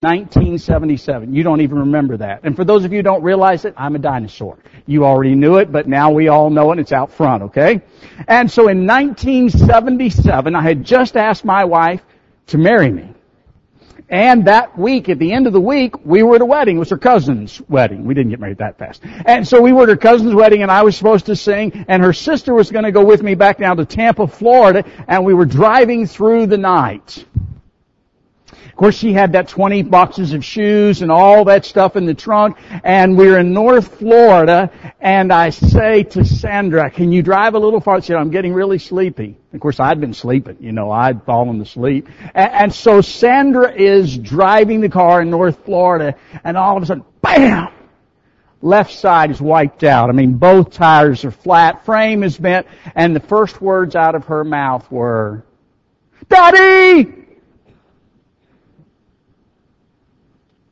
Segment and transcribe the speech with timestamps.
[0.00, 1.34] 1977.
[1.34, 2.42] You don't even remember that.
[2.44, 4.56] And for those of you who don't realize it, I'm a dinosaur.
[4.86, 6.78] You already knew it, but now we all know it.
[6.78, 7.82] It's out front, okay?
[8.28, 12.00] And so in 1977, I had just asked my wife
[12.46, 13.12] to marry me.
[14.08, 16.76] And that week, at the end of the week, we were at a wedding.
[16.76, 18.04] It was her cousin's wedding.
[18.04, 19.02] We didn't get married that fast.
[19.02, 22.04] And so we were at her cousin's wedding and I was supposed to sing and
[22.04, 25.34] her sister was going to go with me back down to Tampa, Florida and we
[25.34, 27.24] were driving through the night.
[28.78, 32.14] Of course, she had that 20 boxes of shoes and all that stuff in the
[32.14, 37.58] trunk, and we're in North Florida, and I say to Sandra, can you drive a
[37.58, 38.02] little farther?
[38.02, 39.36] She said, I'm getting really sleepy.
[39.52, 42.08] Of course, I'd been sleeping, you know, I'd fallen asleep.
[42.36, 46.86] And, and so Sandra is driving the car in North Florida, and all of a
[46.86, 47.72] sudden, BAM!
[48.62, 50.08] Left side is wiped out.
[50.08, 54.26] I mean, both tires are flat, frame is bent, and the first words out of
[54.26, 55.44] her mouth were,
[56.28, 57.17] Daddy!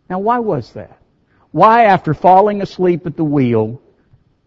[0.09, 0.99] Now why was that?
[1.51, 3.81] Why after falling asleep at the wheel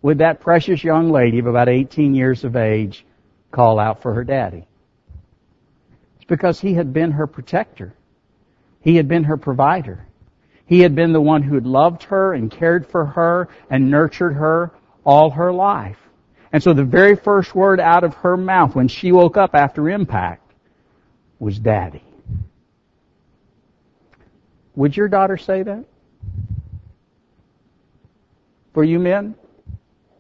[0.02, 3.06] would that precious young lady of about 18 years of age
[3.52, 4.66] call out for her daddy?
[6.16, 7.94] It's because he had been her protector.
[8.82, 10.06] He had been her provider.
[10.66, 14.36] He had been the one who had loved her and cared for her and nurtured
[14.36, 14.72] her
[15.04, 15.98] all her life.
[16.54, 19.90] And so the very first word out of her mouth when she woke up after
[19.90, 20.54] impact
[21.40, 22.04] was daddy.
[24.80, 25.84] Would your daughter say that?
[28.74, 29.36] For you men?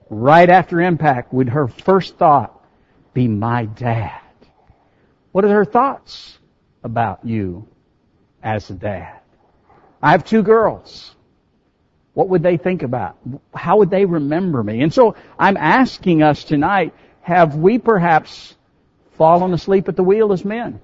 [0.09, 2.61] Right after impact, would her first thought
[3.13, 4.19] be my dad?
[5.31, 6.37] What are her thoughts
[6.83, 7.69] about you
[8.43, 9.21] as a dad?
[10.01, 11.15] I have two girls.
[12.13, 13.17] What would they think about?
[13.55, 14.81] How would they remember me?
[14.81, 18.57] And so I'm asking us tonight, have we perhaps
[19.17, 20.81] fallen asleep at the wheel as men?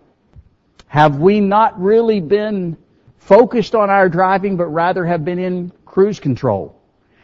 [0.88, 2.78] Have we not really been
[3.26, 6.80] focused on our driving, but rather have been in cruise control.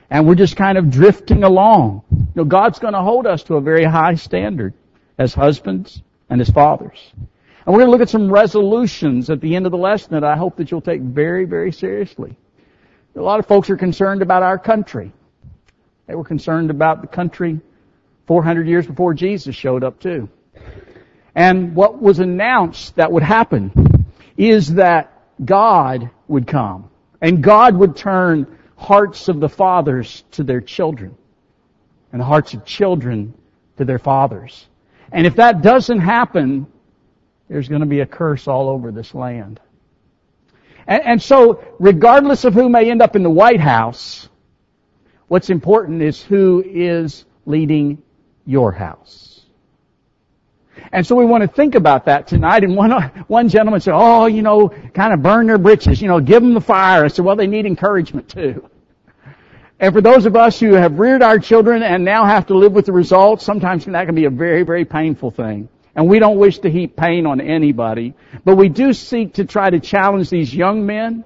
[0.10, 2.04] And we're just kind of drifting along.
[2.10, 4.74] You know, God's going to hold us to a very high standard
[5.18, 7.00] as husbands and as fathers.
[7.16, 10.24] And we're going to look at some resolutions at the end of the lesson that
[10.24, 12.36] I hope that you'll take very, very seriously.
[13.16, 15.12] A lot of folks are concerned about our country.
[16.08, 17.62] They were concerned about the country
[18.26, 20.30] 400 years before Jesus showed up too.
[21.36, 25.11] And what was announced that would happen is that
[25.44, 26.90] God would come
[27.22, 31.16] and God would turn hearts of the fathers to their children
[32.12, 33.34] and the hearts of children
[33.78, 34.68] to their fathers.
[35.12, 36.68] And if that doesn't happen,
[37.48, 39.60] there's going to be a curse all over this land.
[40.88, 44.30] And, and, so, regardless of who may end up in the White House,
[45.28, 48.02] what's important is who is leading
[48.46, 49.31] your house.
[50.92, 52.64] And so we want to think about that tonight.
[52.64, 52.92] And one,
[53.28, 56.54] one gentleman said, oh, you know, kind of burn their britches, you know, give them
[56.54, 57.06] the fire.
[57.06, 58.70] I said, well, they need encouragement too.
[59.80, 62.72] And for those of us who have reared our children and now have to live
[62.72, 65.70] with the results, sometimes that can be a very, very painful thing.
[65.96, 68.14] And we don't wish to heap pain on anybody.
[68.46, 71.26] But we do seek to try to challenge these young men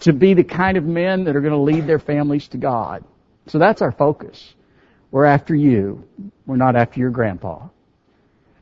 [0.00, 3.04] to be the kind of men that are going to lead their families to God.
[3.48, 4.54] So that's our focus.
[5.10, 6.04] We're after you.
[6.46, 7.68] We're not after your grandpa.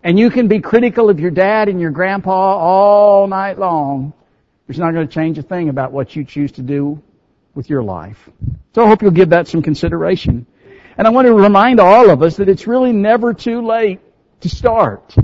[0.07, 4.13] And you can be critical of your dad and your grandpa all night long.
[4.69, 7.03] It's not going to change a thing about what you choose to do
[7.57, 8.31] with your life.
[8.73, 10.47] So I hope you'll give that some consideration.
[10.97, 13.99] And I want to remind all of us that it's really never too late
[14.43, 15.17] to start.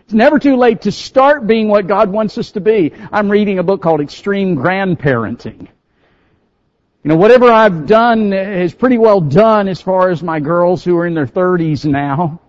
[0.00, 2.92] It's never too late to start being what God wants us to be.
[3.12, 5.60] I'm reading a book called Extreme Grandparenting.
[5.60, 10.96] You know, whatever I've done is pretty well done as far as my girls who
[10.98, 12.40] are in their 30s now.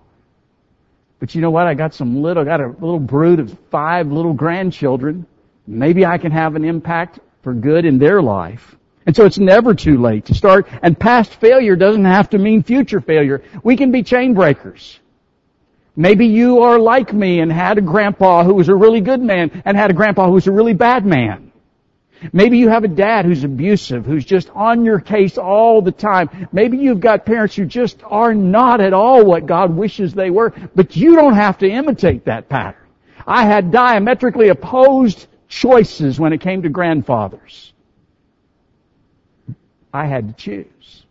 [1.19, 1.68] But you know what?
[1.68, 5.25] I got some little, got a little brood of five little grandchildren.
[5.68, 8.75] Maybe I can have an impact for good in their life.
[9.06, 10.68] And so it's never too late to start.
[10.81, 13.44] And past failure doesn't have to mean future failure.
[13.63, 15.00] We can be chain breakers.
[15.96, 19.63] Maybe you are like me and had a grandpa who was a really good man
[19.66, 21.48] and had a grandpa who was a really bad man.
[22.34, 26.48] Maybe you have a dad who's abusive, who's just on your case all the time.
[26.51, 30.54] Maybe you've got parents who just are not at all what God wishes they were,
[30.75, 32.88] but you don't have to imitate that pattern.
[33.25, 37.74] I had diametrically opposed choices when it came to grandfathers.
[39.94, 41.06] I had to choose.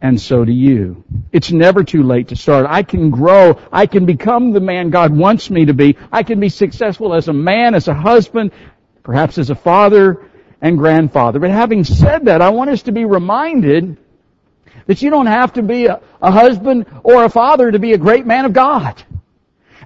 [0.00, 1.04] And so do you.
[1.32, 2.66] It's never too late to start.
[2.68, 3.58] I can grow.
[3.72, 5.96] I can become the man God wants me to be.
[6.12, 8.52] I can be successful as a man, as a husband,
[9.02, 10.28] perhaps as a father,
[10.60, 11.38] and grandfather.
[11.38, 13.96] But having said that, I want us to be reminded
[14.86, 17.98] that you don't have to be a, a husband or a father to be a
[17.98, 19.02] great man of God.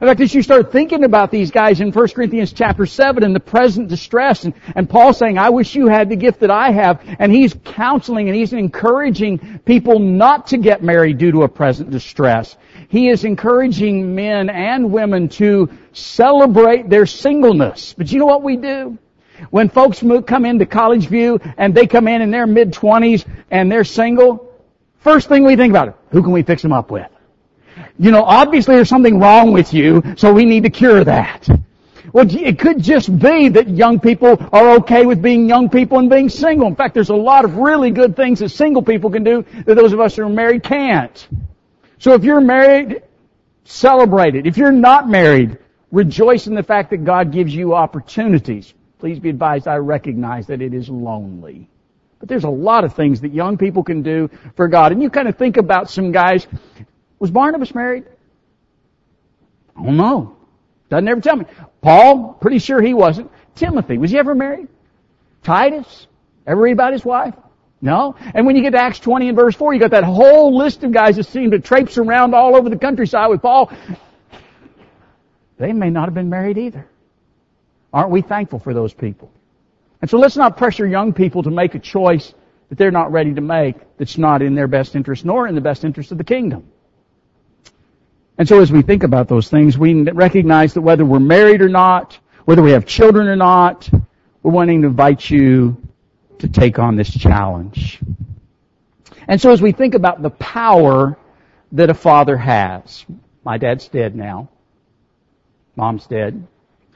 [0.00, 3.34] In fact, as you start thinking about these guys in 1 Corinthians chapter 7 and
[3.34, 6.70] the present distress, and, and Paul saying, I wish you had the gift that I
[6.70, 11.48] have, and he's counseling and he's encouraging people not to get married due to a
[11.48, 12.56] present distress.
[12.88, 17.94] He is encouraging men and women to celebrate their singleness.
[17.96, 18.96] But you know what we do?
[19.48, 23.72] When folks move, come into College View and they come in in their mid-twenties and
[23.72, 24.54] they're single,
[24.98, 27.08] first thing we think about it, who can we fix them up with?
[27.98, 31.48] You know, obviously there's something wrong with you, so we need to cure that.
[32.12, 36.10] Well, it could just be that young people are okay with being young people and
[36.10, 36.66] being single.
[36.66, 39.74] In fact, there's a lot of really good things that single people can do that
[39.74, 41.28] those of us who are married can't.
[41.98, 43.02] So if you're married,
[43.64, 44.46] celebrate it.
[44.46, 45.58] If you're not married,
[45.92, 48.72] rejoice in the fact that God gives you opportunities.
[49.00, 51.68] Please be advised, I recognize that it is lonely.
[52.18, 54.92] But there's a lot of things that young people can do for God.
[54.92, 56.46] And you kind of think about some guys
[57.18, 58.04] was Barnabas married?
[59.76, 60.36] I don't know.
[60.90, 61.46] Doesn't ever tell me.
[61.80, 63.30] Paul, pretty sure he wasn't.
[63.54, 64.68] Timothy, was he ever married?
[65.42, 66.06] Titus,
[66.46, 67.34] ever read about his wife?
[67.80, 68.16] No.
[68.34, 70.82] And when you get to Acts 20 and verse 4, you got that whole list
[70.82, 73.72] of guys that seem to traipse around all over the countryside with Paul.
[75.56, 76.89] They may not have been married either.
[77.92, 79.30] Aren't we thankful for those people?
[80.00, 82.32] And so let's not pressure young people to make a choice
[82.68, 85.60] that they're not ready to make that's not in their best interest nor in the
[85.60, 86.70] best interest of the kingdom.
[88.38, 91.68] And so as we think about those things, we recognize that whether we're married or
[91.68, 93.90] not, whether we have children or not,
[94.42, 95.76] we're wanting to invite you
[96.38, 98.00] to take on this challenge.
[99.28, 101.18] And so as we think about the power
[101.72, 103.04] that a father has,
[103.44, 104.48] my dad's dead now.
[105.76, 106.46] Mom's dead.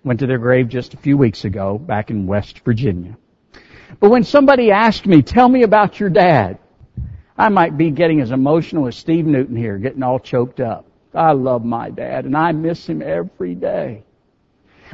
[0.04, 3.16] Went to their grave just a few weeks ago back in West Virginia.
[3.98, 6.58] But when somebody asked me, tell me about your dad,
[7.36, 10.86] I might be getting as emotional as Steve Newton here, getting all choked up.
[11.14, 14.04] I love my dad and I miss him every day.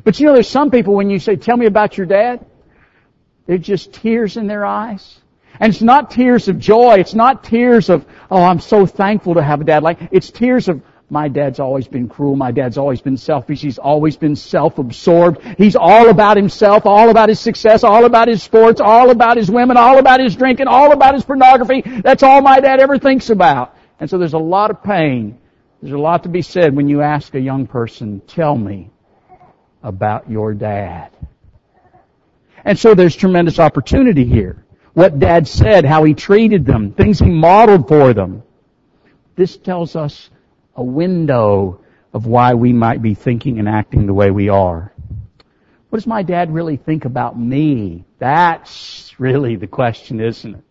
[0.04, 2.46] But you know, there's some people when you say, tell me about your dad,
[3.46, 5.20] there's just tears in their eyes.
[5.58, 7.00] And it's not tears of joy.
[7.00, 10.68] It's not tears of, oh, I'm so thankful to have a dad like, it's tears
[10.68, 12.36] of, my dad's always been cruel.
[12.36, 13.60] My dad's always been selfish.
[13.60, 15.42] He's always been self-absorbed.
[15.58, 19.50] He's all about himself, all about his success, all about his sports, all about his
[19.50, 21.82] women, all about his drinking, all about his pornography.
[21.82, 23.76] That's all my dad ever thinks about.
[23.98, 25.40] And so there's a lot of pain
[25.82, 28.90] there's a lot to be said when you ask a young person, tell me
[29.82, 31.10] about your dad.
[32.64, 34.62] And so there's tremendous opportunity here.
[34.92, 38.42] What dad said, how he treated them, things he modeled for them.
[39.36, 40.28] This tells us
[40.80, 41.78] a window
[42.14, 44.92] of why we might be thinking and acting the way we are.
[45.90, 48.06] What does my dad really think about me?
[48.18, 50.64] That's really the question, isn't it?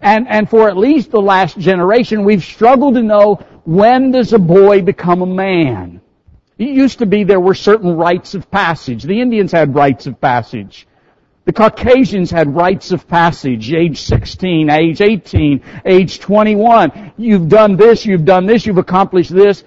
[0.00, 3.34] And, and for at least the last generation, we've struggled to know
[3.64, 6.00] when does a boy become a man?
[6.56, 9.02] It used to be there were certain rites of passage.
[9.02, 10.86] The Indians had rites of passage.
[11.50, 17.14] The Caucasians had rites of passage, age 16, age 18, age 21.
[17.16, 19.64] You've done this, you've done this, you've accomplished this.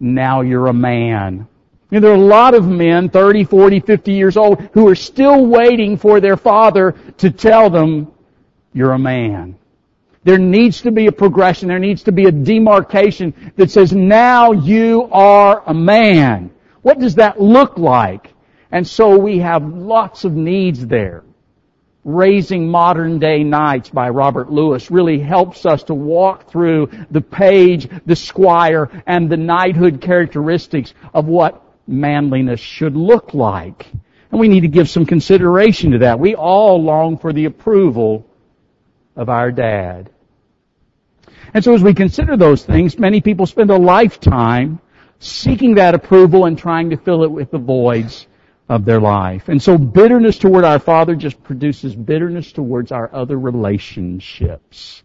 [0.00, 1.46] Now you're a man.
[1.90, 4.94] You know, there are a lot of men, 30, 40, 50 years old, who are
[4.94, 8.10] still waiting for their father to tell them,
[8.72, 9.58] you're a man.
[10.24, 11.68] There needs to be a progression.
[11.68, 16.50] There needs to be a demarcation that says, now you are a man.
[16.80, 18.32] What does that look like?
[18.72, 21.24] And so we have lots of needs there.
[22.06, 27.88] Raising Modern Day Knights by Robert Lewis really helps us to walk through the page,
[28.06, 33.90] the squire, and the knighthood characteristics of what manliness should look like.
[34.30, 36.20] And we need to give some consideration to that.
[36.20, 38.24] We all long for the approval
[39.16, 40.08] of our dad.
[41.52, 44.78] And so as we consider those things, many people spend a lifetime
[45.18, 48.28] seeking that approval and trying to fill it with the voids
[48.68, 49.48] of their life.
[49.48, 55.02] And so bitterness toward our Father just produces bitterness towards our other relationships.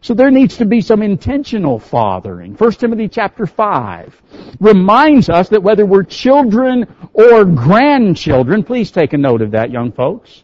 [0.00, 2.54] So there needs to be some intentional fathering.
[2.54, 4.22] 1 Timothy chapter 5
[4.60, 9.92] reminds us that whether we're children or grandchildren, please take a note of that, young
[9.92, 10.42] folks,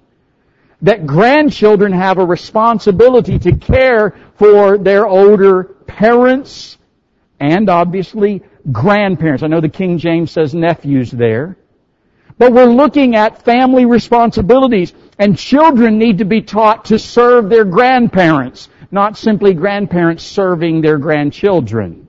[0.83, 6.77] that grandchildren have a responsibility to care for their older parents
[7.41, 9.43] and obviously grandparents.
[9.43, 11.57] I know the King James says nephews there.
[12.39, 17.65] But we're looking at family responsibilities and children need to be taught to serve their
[17.65, 22.09] grandparents, not simply grandparents serving their grandchildren.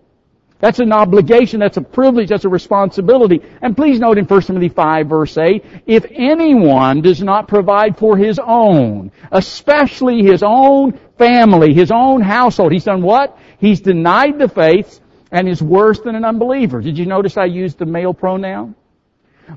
[0.60, 3.42] That's an obligation, that's a privilege, that's a responsibility.
[3.62, 8.18] And please note in 1 Timothy 5 verse 8, if anyone does not provide for
[8.18, 13.40] his own, especially his own family, his own household, he's done what?
[13.58, 15.00] He's denied the faith
[15.32, 16.82] and is worse than an unbeliever.
[16.82, 18.76] Did you notice I used the male pronoun?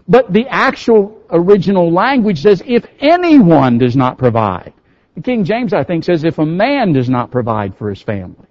[0.08, 4.72] But the actual original language says, if anyone does not provide.
[5.14, 8.46] The King James, I think, says, if a man does not provide for his family.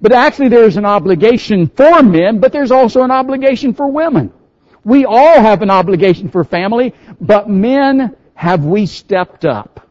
[0.00, 4.32] But actually there's an obligation for men, but there's also an obligation for women.
[4.84, 9.88] We all have an obligation for family, but men, have we stepped up?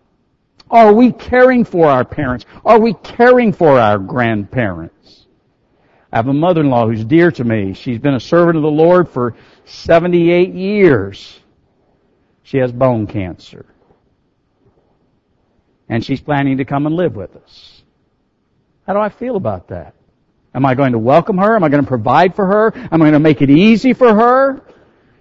[0.71, 2.45] Are we caring for our parents?
[2.65, 5.27] Are we caring for our grandparents?
[6.11, 7.73] I have a mother-in-law who's dear to me.
[7.73, 9.35] She's been a servant of the Lord for
[9.65, 11.39] 78 years.
[12.43, 13.65] She has bone cancer.
[15.87, 17.83] And she's planning to come and live with us.
[18.87, 19.93] How do I feel about that?
[20.55, 21.55] Am I going to welcome her?
[21.55, 22.73] Am I going to provide for her?
[22.75, 24.61] Am I going to make it easy for her?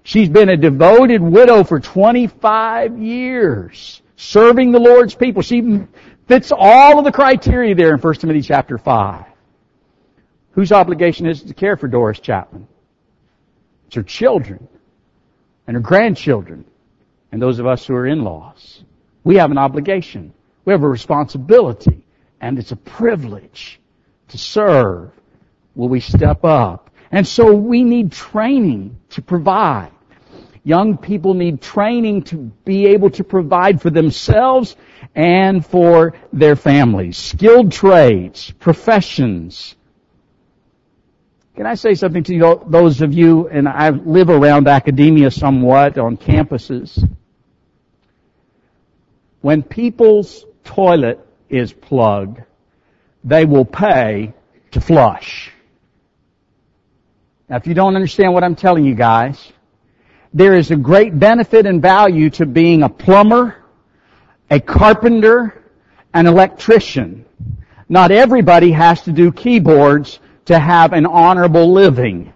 [0.04, 5.42] She's been a devoted widow for 25 years, serving the Lord's people.
[5.42, 5.82] She
[6.26, 9.24] fits all of the criteria there in 1 Timothy chapter 5.
[10.58, 12.66] Whose obligation is it to care for Doris Chapman?
[13.86, 14.66] It's her children
[15.68, 16.64] and her grandchildren
[17.30, 18.82] and those of us who are in-laws.
[19.22, 20.32] We have an obligation.
[20.64, 22.04] We have a responsibility
[22.40, 23.78] and it's a privilege
[24.30, 25.12] to serve.
[25.76, 26.90] Will we step up?
[27.12, 29.92] And so we need training to provide.
[30.64, 34.74] Young people need training to be able to provide for themselves
[35.14, 37.16] and for their families.
[37.16, 39.76] Skilled trades, professions.
[41.58, 45.98] Can I say something to you, those of you, and I live around academia somewhat
[45.98, 47.04] on campuses.
[49.40, 52.44] When people's toilet is plugged,
[53.24, 54.34] they will pay
[54.70, 55.50] to flush.
[57.48, 59.52] Now if you don't understand what I'm telling you guys,
[60.32, 63.56] there is a great benefit and value to being a plumber,
[64.48, 65.60] a carpenter,
[66.14, 67.24] an electrician.
[67.88, 72.32] Not everybody has to do keyboards to have an honorable living.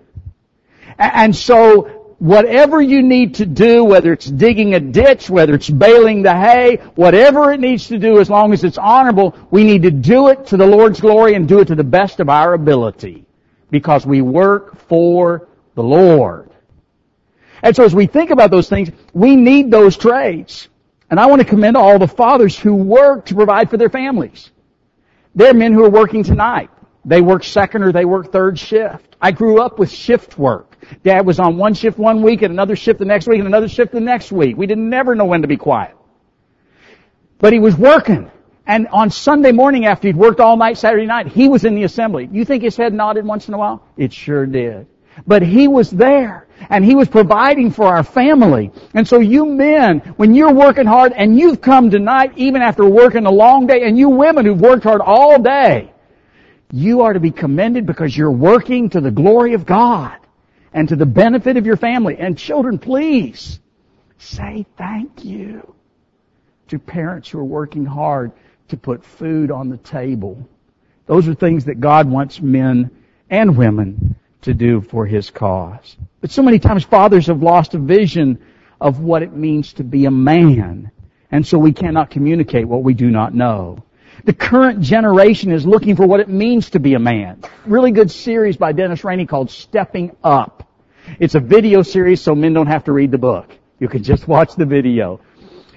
[0.99, 6.23] And so, whatever you need to do, whether it's digging a ditch, whether it's baling
[6.23, 9.91] the hay, whatever it needs to do, as long as it's honorable, we need to
[9.91, 13.25] do it to the Lord's glory and do it to the best of our ability.
[13.71, 16.51] Because we work for the Lord.
[17.63, 20.69] And so as we think about those things, we need those trades.
[21.11, 24.51] And I want to commend all the fathers who work to provide for their families.
[25.35, 26.69] There are men who are working tonight.
[27.05, 29.17] They work second or they work third shift.
[29.21, 30.77] I grew up with shift work.
[31.03, 33.69] Dad was on one shift one week and another shift the next week and another
[33.69, 34.57] shift the next week.
[34.57, 35.97] We didn't never know when to be quiet.
[37.39, 38.31] But he was working.
[38.67, 41.83] And on Sunday morning after he'd worked all night Saturday night, he was in the
[41.83, 42.29] assembly.
[42.31, 43.85] You think his head nodded once in a while?
[43.97, 44.87] It sure did.
[45.27, 48.71] But he was there and he was providing for our family.
[48.95, 53.27] And so you men, when you're working hard and you've come tonight even after working
[53.27, 55.92] a long day and you women who've worked hard all day,
[56.73, 60.17] you are to be commended because you're working to the glory of God
[60.73, 62.17] and to the benefit of your family.
[62.19, 63.61] And children, please
[64.17, 65.75] say thank you
[66.69, 68.33] to parents who are working hard
[68.69, 70.49] to put food on the table.
[71.07, 72.91] Those are things that God wants men
[73.29, 75.97] and women to do for His cause.
[76.23, 78.43] But so many times fathers have lost a vision
[78.81, 80.91] of what it means to be a man.
[81.31, 83.85] And so we cannot communicate what we do not know.
[84.25, 87.43] The current generation is looking for what it means to be a man.
[87.67, 90.69] Really good series by Dennis Rainey called Stepping Up.
[91.19, 93.51] It's a video series so men don't have to read the book.
[93.81, 95.21] You can just watch the video.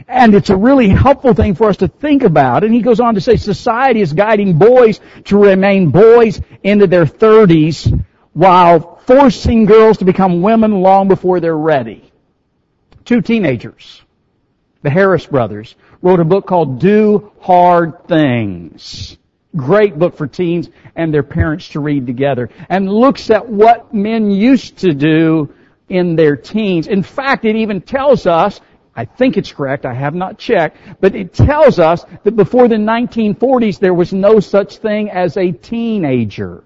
[0.08, 2.64] And it's a really helpful thing for us to think about.
[2.64, 7.06] And he goes on to say society is guiding boys to remain boys into their
[7.06, 12.12] 30s while forcing girls to become women long before they're ready.
[13.06, 14.04] Two teenagers,
[14.84, 15.76] the Harris brothers,
[16.06, 19.18] wrote a book called Do Hard Things.
[19.56, 22.52] Great book for teens and their parents to read together.
[22.70, 25.52] And looks at what men used to do
[25.90, 26.86] in their teens.
[26.86, 28.62] In fact, it even tells us,
[28.96, 32.76] I think it's correct, I have not checked, but it tells us that before the
[32.76, 36.64] 1940s there was no such thing as a teenager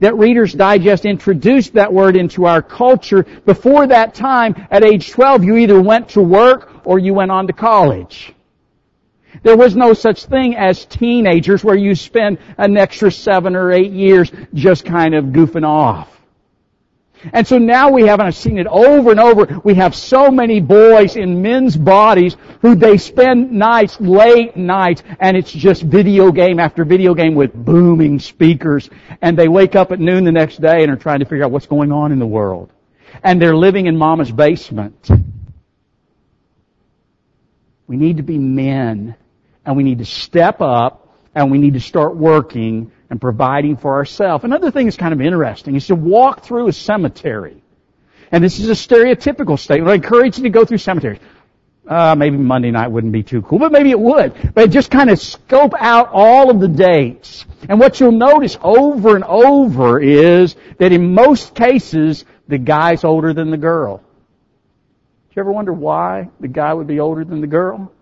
[0.00, 3.24] that Reader's Digest introduced that word into our culture.
[3.44, 7.46] Before that time, at age 12, you either went to work or you went on
[7.46, 8.32] to college.
[9.42, 13.92] There was no such thing as teenagers where you spend an extra seven or eight
[13.92, 16.08] years just kind of goofing off.
[17.30, 20.30] And so now we have, and I've seen it over and over, we have so
[20.30, 26.32] many boys in men's bodies who they spend nights, late nights, and it's just video
[26.32, 28.88] game after video game with booming speakers.
[29.20, 31.50] And they wake up at noon the next day and are trying to figure out
[31.50, 32.72] what's going on in the world.
[33.22, 35.10] And they're living in mama's basement.
[37.88, 39.16] We need to be men,
[39.64, 43.94] and we need to step up, and we need to start working and providing for
[43.94, 44.44] ourselves.
[44.44, 47.62] Another thing that's kind of interesting is to walk through a cemetery.
[48.30, 49.90] And this is a stereotypical statement.
[49.90, 51.20] I encourage you to go through cemeteries.
[51.88, 54.52] Uh, maybe Monday night wouldn't be too cool, but maybe it would.
[54.52, 57.46] But just kind of scope out all of the dates.
[57.70, 63.32] And what you'll notice over and over is that in most cases, the guy's older
[63.32, 64.02] than the girl.
[65.38, 67.92] You ever wonder why the guy would be older than the girl?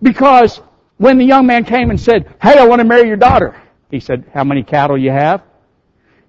[0.00, 0.58] Because
[0.96, 3.60] when the young man came and said, hey, I want to marry your daughter,
[3.90, 5.42] he said, how many cattle you have?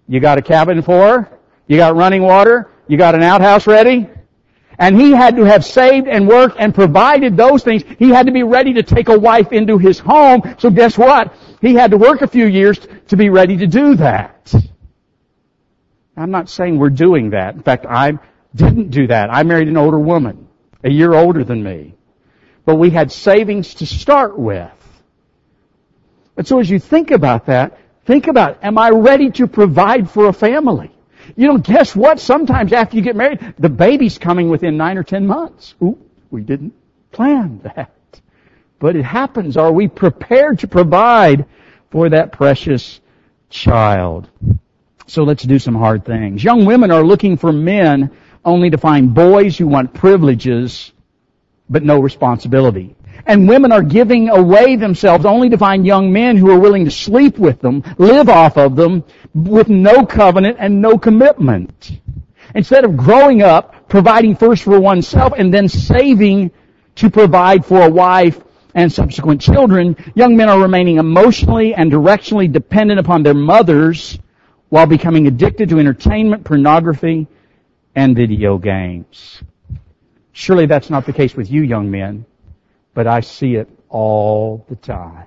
[0.05, 1.39] You got a cabin for her?
[1.67, 2.69] You got running water?
[2.89, 4.10] You got an outhouse ready?
[4.77, 7.86] And he had to have saved and worked and provided those things.
[7.98, 10.41] He had to be ready to take a wife into his home.
[10.57, 11.34] So guess what?
[11.62, 14.53] He had to work a few years to be ready to do that.
[16.17, 17.55] I'm not saying we're doing that.
[17.55, 18.19] In fact, I
[18.57, 19.29] didn't do that.
[19.29, 20.47] I married an older woman,
[20.83, 21.95] a year older than me.
[22.65, 24.71] But we had savings to start with.
[26.35, 30.27] And so as you think about that, think about, am I ready to provide for
[30.27, 30.91] a family?
[31.35, 32.19] You know, guess what?
[32.19, 35.75] Sometimes after you get married, the baby's coming within nine or ten months.
[35.81, 35.97] Ooh,
[36.29, 36.73] we didn't
[37.11, 37.91] plan that.
[38.79, 39.57] But it happens.
[39.57, 41.45] Are we prepared to provide
[41.89, 42.99] for that precious
[43.49, 44.29] child?
[45.07, 46.43] So let's do some hard things.
[46.43, 48.11] Young women are looking for men
[48.47, 50.93] only to find boys who want privileges
[51.69, 52.95] but no responsibility.
[53.25, 56.91] And women are giving away themselves only to find young men who are willing to
[56.91, 61.99] sleep with them, live off of them, with no covenant and no commitment.
[62.55, 66.51] Instead of growing up, providing first for oneself and then saving
[66.95, 68.41] to provide for a wife
[68.73, 74.17] and subsequent children, young men are remaining emotionally and directionally dependent upon their mothers
[74.69, 77.27] while becoming addicted to entertainment, pornography,
[77.97, 79.41] and video games.
[80.31, 82.27] Surely that's not the case with you young men,
[82.93, 85.25] but I see it all the time.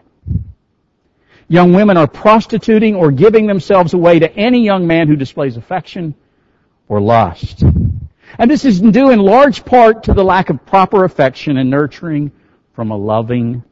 [1.48, 6.14] Young women are prostituting or giving themselves away to any young man who displays affection
[6.86, 7.64] or lust.
[8.38, 12.30] And this is due in large part to the lack of proper affection and nurturing
[12.74, 13.64] from a loving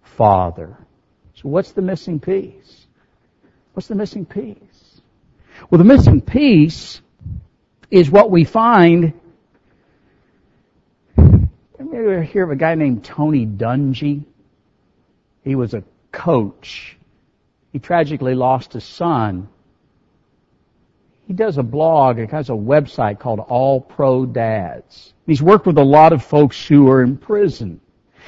[0.00, 0.78] father.
[1.34, 2.86] So what's the missing piece?
[3.74, 5.02] What's the missing piece?
[5.68, 7.02] Well, the missing piece
[7.90, 9.12] is what we find
[12.00, 14.24] you ever hear of a guy named Tony Dungy?
[15.44, 16.96] He was a coach.
[17.72, 19.48] He tragically lost his son.
[21.26, 25.14] He does a blog, he has a website called All Pro Dads.
[25.26, 27.80] He's worked with a lot of folks who are in prison.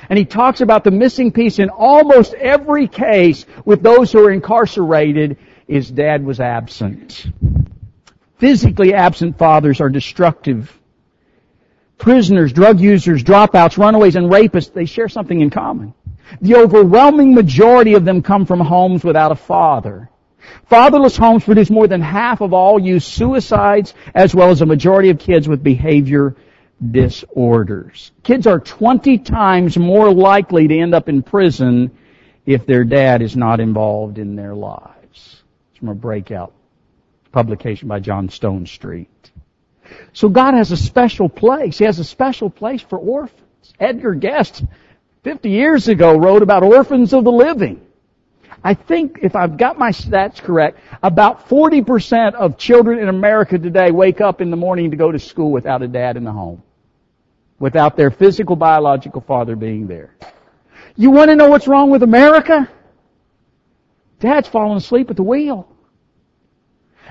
[0.09, 4.31] And he talks about the missing piece in almost every case with those who are
[4.31, 7.27] incarcerated is dad was absent.
[8.42, 10.76] Physically absent fathers are destructive
[11.96, 15.94] prisoners, drug users, dropouts, runaways, and rapists, they share something in common.
[16.40, 20.11] The overwhelming majority of them come from homes without a father.
[20.68, 25.11] Fatherless homes produce more than half of all youth suicides, as well as a majority
[25.11, 26.35] of kids with behavior
[26.90, 28.11] disorders.
[28.24, 31.92] Kids are 20 times more likely to end up in prison
[32.44, 35.44] if their dad is not involved in their lives.
[35.70, 36.52] It's from a breakout
[37.33, 39.07] publication by John Stonestreet.
[40.12, 41.79] So God has a special place.
[41.79, 43.40] He has a special place for orphans.
[43.79, 44.64] Edgar Guest,
[45.25, 47.87] 50 years ago, wrote about orphans of the living.
[48.64, 53.90] I think, if I've got my stats correct, about 40% of children in America today
[53.90, 56.62] wake up in the morning to go to school without a dad in the home.
[57.59, 60.14] Without their physical biological father being there.
[60.97, 62.68] You want to know what's wrong with America?
[64.21, 65.68] Dad's falling asleep at the wheel.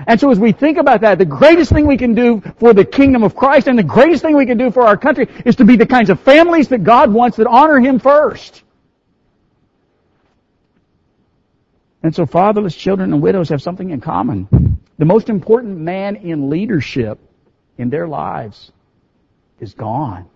[0.06, 2.84] And so as we think about that, the greatest thing we can do for the
[2.84, 5.64] kingdom of Christ and the greatest thing we can do for our country is to
[5.64, 8.62] be the kinds of families that God wants that honor Him first.
[12.02, 14.80] And so fatherless children and widows have something in common.
[14.98, 17.18] The most important man in leadership
[17.78, 18.72] in their lives
[19.60, 20.28] is gone.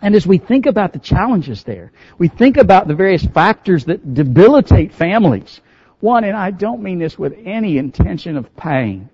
[0.00, 4.14] And as we think about the challenges there, we think about the various factors that
[4.14, 5.60] debilitate families.
[6.00, 9.08] One, and I don't mean this with any intention of pain.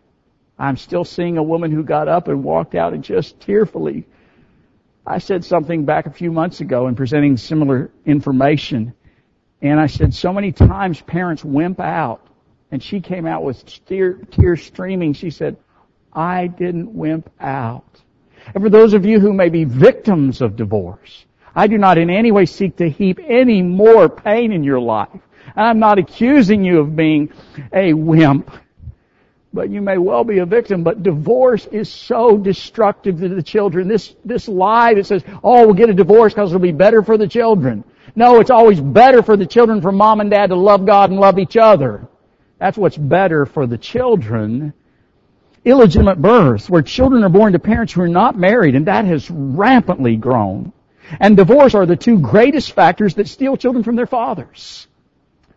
[0.58, 4.06] I'm still seeing a woman who got up and walked out and just tearfully.
[5.06, 8.94] I said something back a few months ago in presenting similar information.
[9.60, 12.26] And I said so many times parents wimp out.
[12.70, 15.12] And she came out with tear, tears streaming.
[15.12, 15.56] She said,
[16.12, 18.02] I didn't wimp out.
[18.54, 22.10] And for those of you who may be victims of divorce, I do not in
[22.10, 25.20] any way seek to heap any more pain in your life.
[25.56, 27.32] I'm not accusing you of being
[27.72, 28.50] a wimp,
[29.52, 30.82] but you may well be a victim.
[30.82, 33.86] But divorce is so destructive to the children.
[33.86, 37.16] This, this lie that says, oh, we'll get a divorce because it'll be better for
[37.16, 37.84] the children.
[38.16, 41.20] No, it's always better for the children for mom and dad to love God and
[41.20, 42.06] love each other.
[42.58, 44.72] That's what's better for the children.
[45.64, 49.30] Illegitimate births, where children are born to parents who are not married, and that has
[49.30, 50.72] rampantly grown.
[51.20, 54.86] And divorce are the two greatest factors that steal children from their fathers.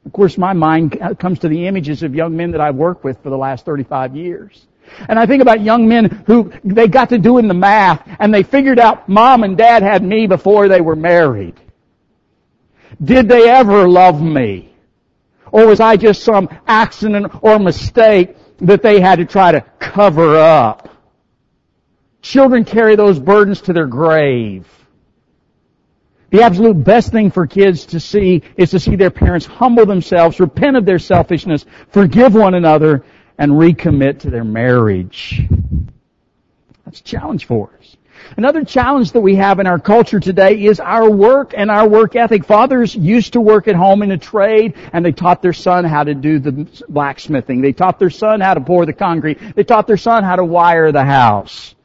[0.08, 3.22] Of course, my mind comes to the images of young men that I've worked with
[3.22, 4.65] for the last 35 years.
[5.10, 8.43] And I think about young men who they got to doing the math and they
[8.43, 11.56] figured out mom and dad had me before they were married.
[13.04, 14.74] Did they ever love me?
[15.52, 20.38] Or was I just some accident or mistake that they had to try to cover
[20.38, 20.88] up?
[22.22, 24.70] Children carry those burdens to their grave.
[26.29, 30.39] The absolute best thing for kids to see is to see their parents humble themselves,
[30.39, 33.05] repent of their selfishness, forgive one another,
[33.37, 35.41] and recommit to their marriage.
[36.83, 37.95] That's a challenge for us.
[38.35, 42.15] Another challenge that we have in our culture today is our work and our work
[42.17, 42.43] ethic.
[42.43, 46.03] Fathers used to work at home in a trade and they taught their son how
[46.03, 47.61] to do the blacksmithing.
[47.61, 49.55] They taught their son how to pour the concrete.
[49.55, 51.75] They taught their son how to wire the house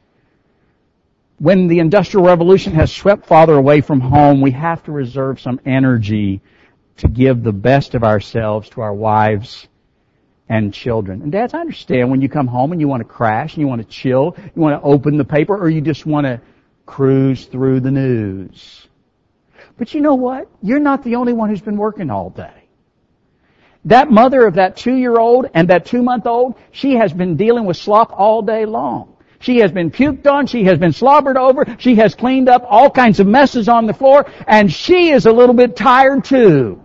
[1.43, 5.59] when the Industrial Revolution has swept father away from home, we have to reserve some
[5.65, 6.39] energy
[6.95, 9.67] to give the best of ourselves to our wives
[10.47, 11.21] and children.
[11.21, 13.67] And dads, I understand when you come home and you want to crash and you
[13.67, 16.39] want to chill, you want to open the paper, or you just want to
[16.85, 18.87] cruise through the news.
[19.77, 20.47] But you know what?
[20.61, 22.69] You're not the only one who's been working all day.
[23.83, 28.43] That mother of that two-year-old and that two-month-old, she has been dealing with slop all
[28.43, 29.12] day long.
[29.43, 30.47] She has been puked on.
[30.47, 31.65] She has been slobbered over.
[31.77, 34.25] She has cleaned up all kinds of messes on the floor.
[34.47, 36.81] And she is a little bit tired too.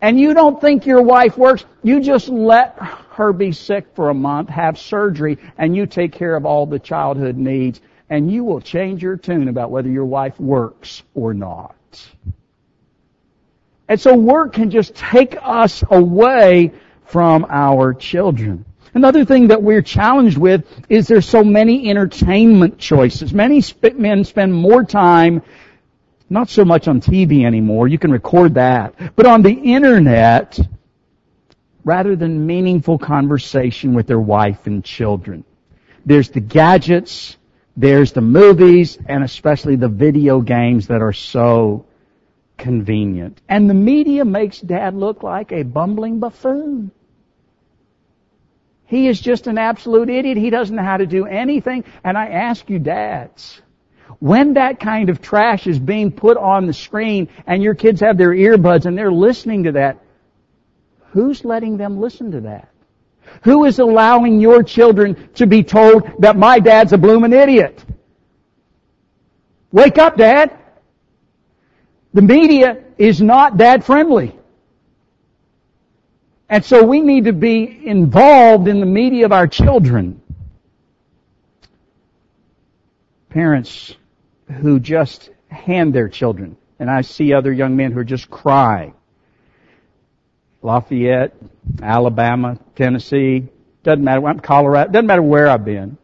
[0.00, 1.64] And you don't think your wife works.
[1.82, 2.76] You just let
[3.10, 6.78] her be sick for a month, have surgery, and you take care of all the
[6.78, 7.80] childhood needs.
[8.08, 11.74] And you will change your tune about whether your wife works or not.
[13.88, 16.70] And so work can just take us away
[17.06, 18.64] from our children.
[18.94, 23.32] Another thing that we're challenged with is there's so many entertainment choices.
[23.32, 23.62] Many
[23.94, 25.42] men spend more time
[26.30, 30.58] not so much on TV anymore, you can record that, but on the internet
[31.84, 35.44] rather than meaningful conversation with their wife and children.
[36.06, 37.36] There's the gadgets,
[37.76, 41.86] there's the movies, and especially the video games that are so
[42.58, 43.40] convenient.
[43.48, 46.92] And the media makes dad look like a bumbling buffoon.
[48.90, 50.36] He is just an absolute idiot.
[50.36, 51.84] He doesn't know how to do anything.
[52.02, 53.62] And I ask you dads,
[54.18, 58.18] when that kind of trash is being put on the screen and your kids have
[58.18, 60.02] their earbuds and they're listening to that,
[61.12, 62.68] who's letting them listen to that?
[63.44, 67.84] Who is allowing your children to be told that my dad's a bloomin' idiot?
[69.70, 70.58] Wake up, dad!
[72.12, 74.36] The media is not dad friendly.
[76.50, 80.20] And so we need to be involved in the media of our children.
[83.28, 83.94] Parents
[84.60, 88.92] who just hand their children, and I see other young men who just cry.
[90.60, 91.36] Lafayette,
[91.80, 93.46] Alabama, Tennessee,
[93.84, 95.98] doesn't matter, I'm Colorado, doesn't matter where I've been.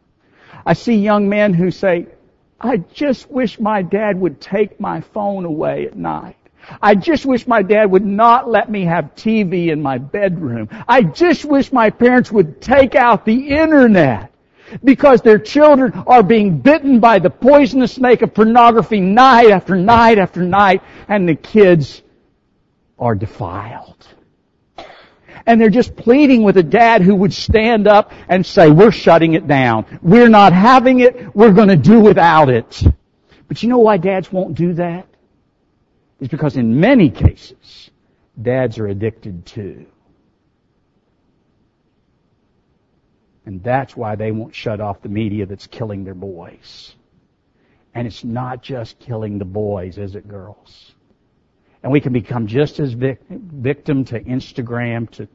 [0.64, 2.06] I see young men who say,
[2.60, 6.36] I just wish my dad would take my phone away at night.
[6.80, 10.68] I just wish my dad would not let me have TV in my bedroom.
[10.88, 14.32] I just wish my parents would take out the internet
[14.82, 20.18] because their children are being bitten by the poisonous snake of pornography night after night
[20.18, 22.02] after night and the kids
[22.98, 24.06] are defiled.
[25.48, 29.34] And they're just pleading with a dad who would stand up and say, we're shutting
[29.34, 29.86] it down.
[30.02, 31.34] We're not having it.
[31.36, 32.82] We're going to do without it.
[33.46, 35.06] But you know why dads won't do that?
[36.20, 37.90] Is because in many cases,
[38.40, 39.86] dads are addicted too.
[43.44, 46.94] And that's why they won't shut off the media that's killing their boys.
[47.94, 50.92] And it's not just killing the boys, is it, girls?
[51.82, 55.28] And we can become just as vic- victim to Instagram, to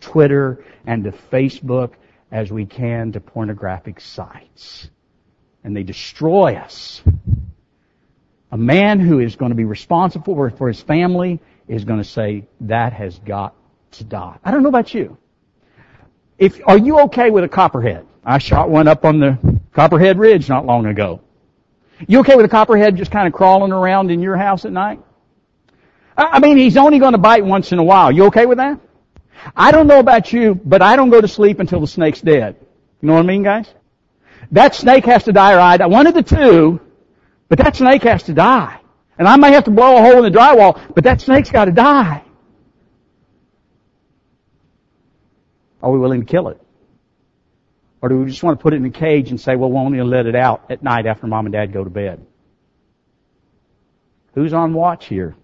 [0.00, 1.94] Twitter, and to Facebook
[2.30, 4.90] as we can to pornographic sites.
[5.64, 7.02] And they destroy us
[8.54, 12.08] a man who is going to be responsible for, for his family is going to
[12.08, 13.52] say, that has got
[13.90, 14.38] to die.
[14.44, 15.18] I don't know about you.
[16.38, 18.06] If, are you okay with a copperhead?
[18.24, 21.20] I shot one up on the Copperhead Ridge not long ago.
[22.06, 25.00] You okay with a copperhead just kind of crawling around in your house at night?
[26.16, 28.12] I mean, he's only going to bite once in a while.
[28.12, 28.78] You okay with that?
[29.56, 32.54] I don't know about you, but I don't go to sleep until the snake's dead.
[33.00, 33.66] You know what I mean, guys?
[34.52, 35.86] That snake has to die or I, die.
[35.86, 36.80] one of the two,
[37.48, 38.80] but that snake has to die.
[39.18, 41.66] And I may have to blow a hole in the drywall, but that snake's got
[41.66, 42.22] to die.
[45.82, 46.60] Are we willing to kill it?
[48.00, 49.82] Or do we just want to put it in a cage and say, well, we'll
[49.82, 52.26] only let it out at night after mom and dad go to bed?
[54.34, 55.36] Who's on watch here?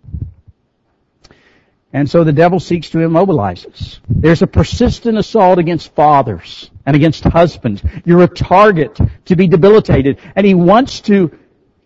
[1.92, 4.00] And so the devil seeks to immobilize us.
[4.08, 7.82] There's a persistent assault against fathers and against husbands.
[8.04, 10.18] You're a target to be debilitated.
[10.36, 11.36] And he wants to,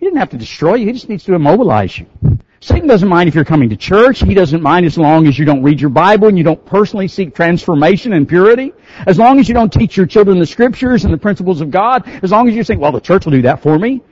[0.04, 2.04] he didn't have to destroy you, he just needs to immobilize you.
[2.60, 4.20] Satan doesn't mind if you're coming to church.
[4.20, 7.08] He doesn't mind as long as you don't read your Bible and you don't personally
[7.08, 8.74] seek transformation and purity.
[9.06, 12.06] As long as you don't teach your children the scriptures and the principles of God.
[12.22, 14.02] As long as you think, well, the church will do that for me.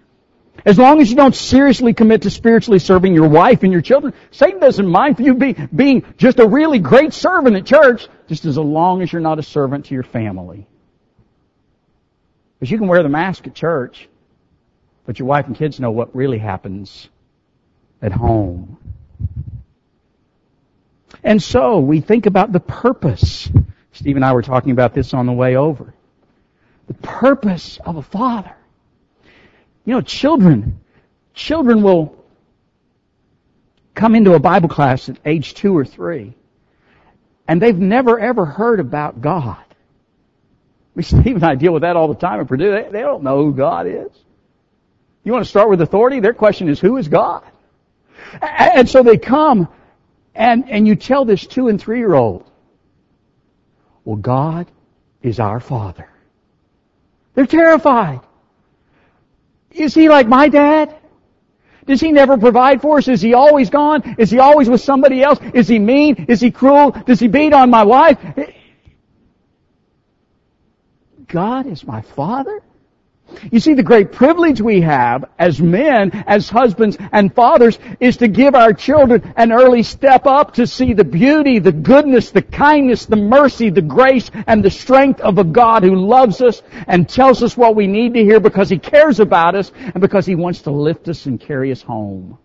[0.65, 4.15] As long as you don't seriously commit to spiritually serving your wife and your children,
[4.31, 8.47] Satan doesn't mind for you be, being just a really great servant at church, just
[8.47, 10.67] as long as you're not a servant to your family.
[12.59, 14.09] Because you can wear the mask at church,
[15.05, 17.09] but your wife and kids know what really happens
[18.01, 18.79] at home.
[21.25, 23.49] And so we think about the purpose.
[23.93, 25.95] Steve and I were talking about this on the way over.
[26.89, 28.55] The purpose of a father.
[29.85, 30.81] You know, children,
[31.35, 32.17] children will
[33.95, 36.35] come into a Bible class at age two or three,
[37.47, 39.63] and they've never ever heard about God.
[40.95, 42.71] We Steve and I deal with that all the time at Purdue.
[42.71, 44.11] They, they don't know who God is.
[45.25, 46.21] You want to start with authority?
[46.21, 47.45] Their question is, who is God?
[48.41, 49.69] And so they come,
[50.35, 52.51] and, and you tell this two and three year old,
[54.05, 54.71] well, God
[55.23, 56.09] is our Father.
[57.35, 58.21] They're terrified.
[59.71, 60.95] Is he like my dad?
[61.87, 63.09] Does he never provide for us?
[63.09, 64.17] Is he always gone?
[64.19, 65.39] Is he always with somebody else?
[65.55, 66.27] Is he mean?
[66.29, 66.91] Is he cruel?
[66.91, 68.19] Does he beat on my wife?
[71.27, 72.63] God is my father?
[73.51, 78.29] You see, the great privilege we have as men, as husbands and fathers, is to
[78.29, 83.07] give our children an early step up to see the beauty, the goodness, the kindness,
[83.07, 87.43] the mercy, the grace, and the strength of a God who loves us and tells
[87.43, 90.63] us what we need to hear because He cares about us and because He wants
[90.63, 92.39] to lift us and carry us home.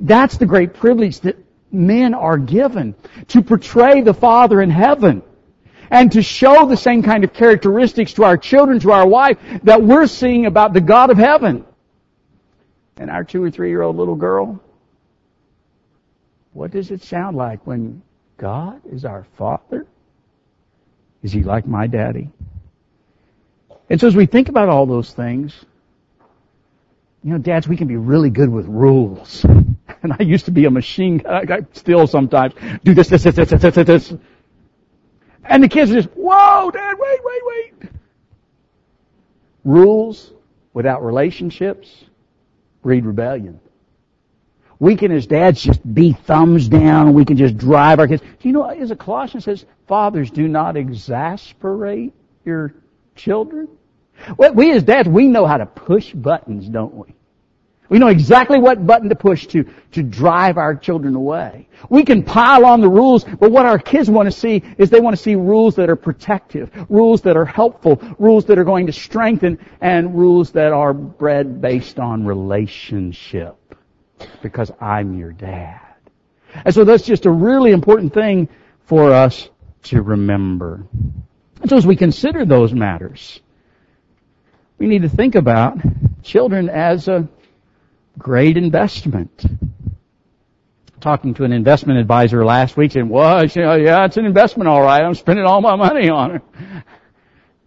[0.00, 1.36] That's the great privilege that
[1.70, 2.94] men are given
[3.28, 5.22] to portray the Father in heaven
[5.92, 9.82] and to show the same kind of characteristics to our children, to our wife, that
[9.82, 11.66] we're seeing about the God of heaven.
[12.96, 14.58] And our two or three year old little girl,
[16.54, 18.02] what does it sound like when
[18.38, 19.86] God is our Father?
[21.22, 22.30] Is He like my daddy?
[23.90, 25.54] And so as we think about all those things,
[27.22, 29.44] you know, dads, we can be really good with rules.
[30.02, 33.50] And I used to be a machine, I still sometimes do this, this, this, this,
[33.50, 34.14] this, this, this.
[35.44, 37.90] And the kids are just, whoa, dad, wait, wait, wait.
[39.64, 40.32] Rules
[40.72, 42.04] without relationships
[42.82, 43.60] breed rebellion.
[44.78, 47.14] We can, as dads, just be thumbs down.
[47.14, 48.20] We can just drive our kids.
[48.20, 52.12] Do you know, as a Colossian says, fathers, do not exasperate
[52.44, 52.74] your
[53.14, 53.68] children.
[54.36, 57.14] Well, we as dads, we know how to push buttons, don't we?
[57.92, 61.68] We know exactly what button to push to, to drive our children away.
[61.90, 64.98] We can pile on the rules, but what our kids want to see is they
[64.98, 68.86] want to see rules that are protective, rules that are helpful, rules that are going
[68.86, 73.58] to strengthen, and rules that are bred based on relationship.
[74.40, 75.82] Because I'm your dad.
[76.64, 78.48] And so that's just a really important thing
[78.86, 79.50] for us
[79.82, 80.86] to remember.
[81.60, 83.38] And so as we consider those matters,
[84.78, 85.76] we need to think about
[86.22, 87.28] children as a
[88.18, 89.44] great investment.
[91.00, 95.02] Talking to an investment advisor last week saying, well, yeah, it's an investment all right.
[95.02, 96.42] I'm spending all my money on it.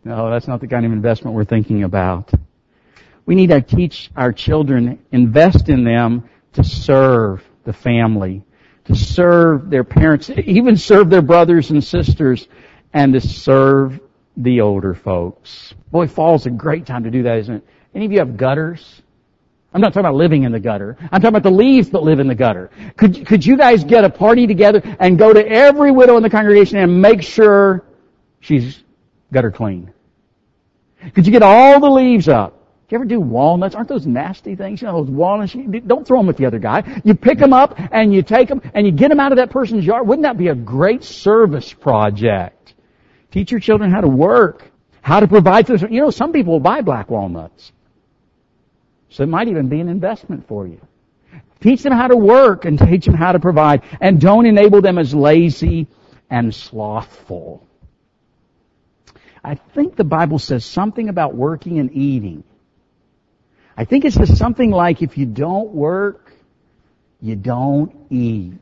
[0.07, 2.31] No, that's not the kind of investment we're thinking about.
[3.25, 8.43] We need to teach our children, invest in them to serve the family,
[8.85, 12.47] to serve their parents, even serve their brothers and sisters,
[12.93, 13.99] and to serve
[14.37, 15.73] the older folks.
[15.91, 17.67] Boy, fall's a great time to do that, isn't it?
[17.95, 19.01] Any of you have gutters?
[19.75, 20.95] I'm not talking about living in the gutter.
[21.01, 22.71] I'm talking about the leaves that live in the gutter.
[22.95, 26.29] Could, could you guys get a party together and go to every widow in the
[26.29, 27.83] congregation and make sure
[28.39, 28.81] she's
[29.33, 29.91] gutter clean?
[31.13, 32.53] Could you get all the leaves up?
[32.87, 33.75] Do you ever do walnuts?
[33.75, 34.81] Aren't those nasty things?
[34.81, 35.53] You know, those walnuts,
[35.85, 37.01] don't throw them with the other guy.
[37.03, 39.49] You pick them up and you take them and you get them out of that
[39.49, 40.07] person's yard.
[40.07, 42.75] Wouldn't that be a great service project?
[43.29, 45.91] Teach your children how to work, how to provide for them.
[45.91, 47.73] You know, some people buy black walnuts.
[49.15, 50.81] So it might even be an investment for you.
[51.61, 53.83] Teach them how to work and teach them how to provide.
[54.01, 55.87] And don't enable them as lazy
[56.29, 57.65] and slothful.
[59.41, 62.43] I think the Bible says something about working and eating.
[63.77, 66.33] I think it says something like if you don't work,
[67.21, 68.59] you don't eat.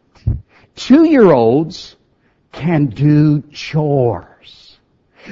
[0.75, 1.95] Two year olds
[2.51, 4.77] can do chores.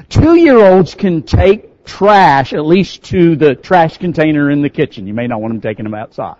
[0.10, 5.08] Two-year-olds can take trash at least to the trash container in the kitchen.
[5.08, 6.38] You may not want them taking them outside.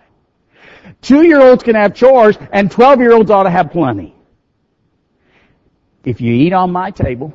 [1.00, 4.14] Two-year-olds can have chores and 12-year-olds ought to have plenty.
[6.04, 7.32] If you eat on my table,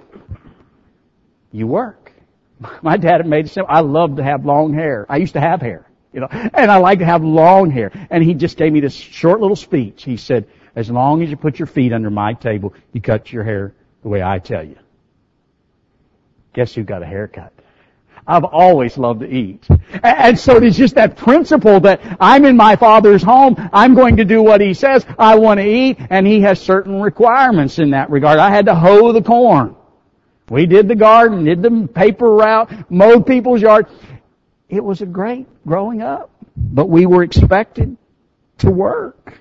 [1.51, 2.11] you work.
[2.81, 3.73] My dad made it simple.
[3.73, 5.05] I love to have long hair.
[5.09, 7.91] I used to have hair, you know, and I like to have long hair.
[8.09, 10.03] And he just gave me this short little speech.
[10.03, 13.43] He said, as long as you put your feet under my table, you cut your
[13.43, 14.77] hair the way I tell you.
[16.53, 17.53] Guess who got a haircut?
[18.27, 19.65] I've always loved to eat.
[20.03, 24.25] And so it's just that principle that I'm in my father's home, I'm going to
[24.25, 28.09] do what he says, I want to eat, and he has certain requirements in that
[28.09, 28.37] regard.
[28.39, 29.75] I had to hoe the corn.
[30.49, 33.87] We did the garden, did the paper route, mowed people's yard.
[34.69, 37.97] It was a great growing up, but we were expected
[38.59, 39.39] to work.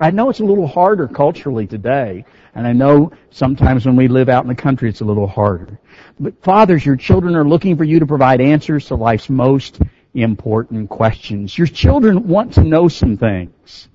[0.00, 4.28] I know it's a little harder culturally today, and I know sometimes when we live
[4.28, 5.78] out in the country it's a little harder.
[6.18, 9.80] But fathers, your children are looking for you to provide answers to life's most
[10.14, 11.56] important questions.
[11.56, 13.88] Your children want to know some things.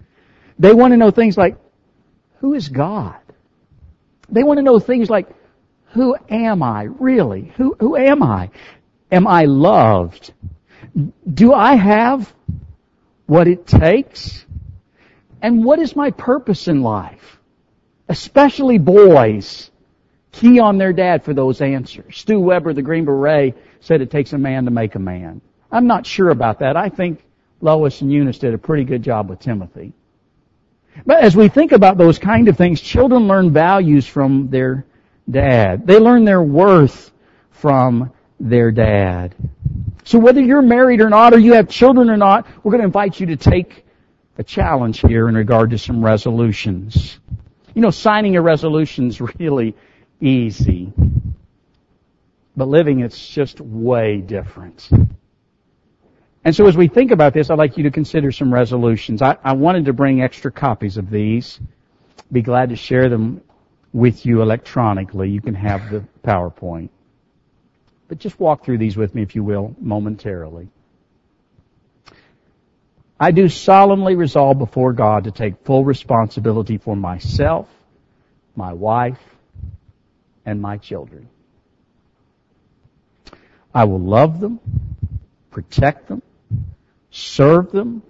[0.57, 1.57] They want to know things like,
[2.39, 3.17] who is God?
[4.29, 5.27] They want to know things like,
[5.91, 7.53] who am I really?
[7.55, 8.51] Who, who am I?
[9.11, 10.33] Am I loved?
[11.31, 12.31] Do I have
[13.25, 14.45] what it takes?
[15.41, 17.38] And what is my purpose in life?
[18.09, 19.69] Especially boys
[20.31, 22.17] key on their dad for those answers.
[22.17, 25.41] Stu Weber, the Green Beret, said it takes a man to make a man.
[25.71, 26.75] I'm not sure about that.
[26.75, 27.23] I think
[27.61, 29.93] Lois and Eunice did a pretty good job with Timothy.
[31.05, 34.85] But as we think about those kind of things, children learn values from their
[35.29, 35.85] dad.
[35.85, 37.11] They learn their worth
[37.51, 39.35] from their dad.
[40.03, 42.87] So whether you're married or not, or you have children or not, we're going to
[42.87, 43.85] invite you to take
[44.37, 47.19] a challenge here in regard to some resolutions.
[47.73, 49.75] You know, signing a resolution is really
[50.19, 50.91] easy.
[52.55, 54.89] But living it's just way different.
[56.43, 59.21] And so as we think about this, I'd like you to consider some resolutions.
[59.21, 61.59] I, I wanted to bring extra copies of these.
[62.31, 63.41] Be glad to share them
[63.93, 65.29] with you electronically.
[65.29, 66.89] You can have the PowerPoint.
[68.07, 70.69] But just walk through these with me, if you will, momentarily.
[73.19, 77.67] I do solemnly resolve before God to take full responsibility for myself,
[78.55, 79.19] my wife,
[80.45, 81.27] and my children.
[83.73, 84.59] I will love them,
[85.51, 86.21] protect them,
[87.11, 88.03] serve them,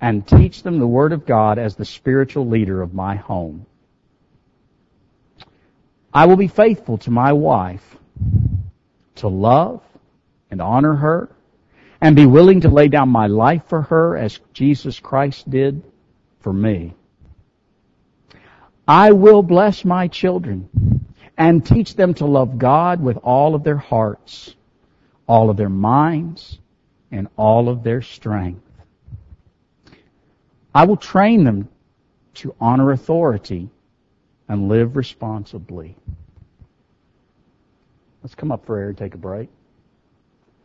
[0.00, 3.64] and teach them the Word of God as the spiritual leader of my home.
[6.12, 7.96] I will be faithful to my wife
[9.16, 9.82] to love
[10.50, 11.30] and honor her
[12.02, 15.84] and be willing to lay down my life for her as Jesus Christ did
[16.40, 16.94] for me.
[18.88, 20.68] I will bless my children
[21.38, 24.56] and teach them to love God with all of their hearts,
[25.28, 26.58] all of their minds,
[27.12, 28.66] and all of their strength.
[30.74, 31.68] I will train them
[32.34, 33.70] to honor authority
[34.48, 35.94] and live responsibly.
[38.24, 39.48] Let's come up for air and take a break.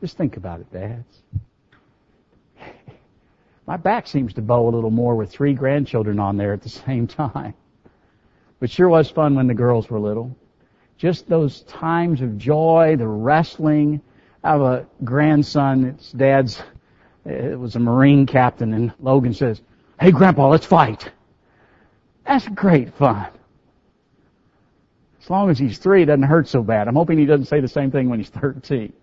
[0.02, 1.24] Just think about it, dads.
[3.66, 6.70] My back seems to bow a little more with three grandchildren on there at the
[6.88, 7.54] same time.
[8.60, 10.36] But sure was fun when the girls were little.
[10.98, 14.02] Just those times of joy, the wrestling.
[14.44, 16.62] I have a grandson, it's dad's,
[17.26, 19.62] it was a Marine captain, and Logan says,
[20.00, 21.12] Hey grandpa, let's fight.
[22.26, 23.28] That's great fun.
[25.22, 26.88] As long as he's three, it doesn't hurt so bad.
[26.88, 28.94] I'm hoping he doesn't say the same thing when he's 13.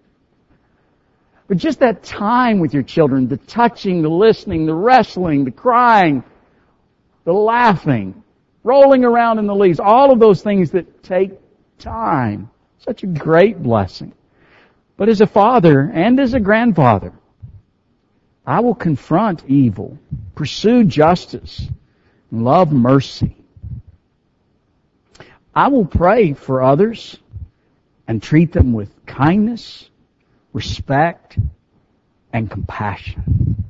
[1.47, 6.25] But just that time with your children, the touching, the listening, the wrestling, the crying,
[7.25, 8.23] the laughing,
[8.63, 11.33] rolling around in the leaves, all of those things that take
[11.79, 12.51] time.
[12.79, 14.13] Such a great blessing.
[14.97, 17.13] But as a father and as a grandfather,
[18.47, 19.99] I will confront evil,
[20.35, 21.67] pursue justice,
[22.31, 23.37] love mercy.
[25.55, 27.19] I will pray for others
[28.07, 29.89] and treat them with kindness,
[30.55, 31.37] respect,
[32.33, 33.65] and compassion.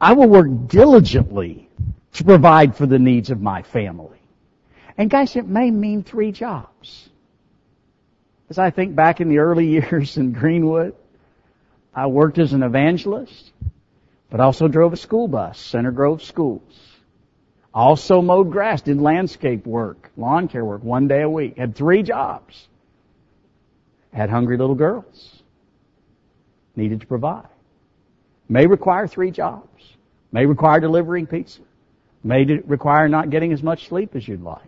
[0.00, 1.68] I will work diligently
[2.14, 4.18] to provide for the needs of my family.
[4.96, 7.08] And guys, it may mean three jobs.
[8.50, 10.94] As I think back in the early years in Greenwood,
[11.94, 13.52] I worked as an evangelist,
[14.30, 16.62] but also drove a school bus, Center Grove Schools.
[17.74, 21.58] Also mowed grass, did landscape work, lawn care work one day a week.
[21.58, 22.68] Had three jobs
[24.12, 25.42] had hungry little girls.
[26.76, 27.48] Needed to provide.
[28.48, 29.96] May require three jobs.
[30.32, 31.60] May require delivering pizza.
[32.22, 34.62] May require not getting as much sleep as you'd like.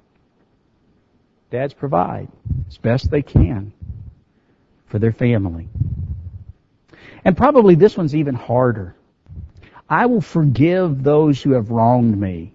[1.50, 2.28] Dads provide
[2.68, 3.72] as best they can
[4.86, 5.68] for their family.
[7.24, 8.94] And probably this one's even harder.
[9.88, 12.52] I will forgive those who have wronged me